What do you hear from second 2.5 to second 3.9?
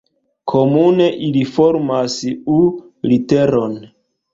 U-literon.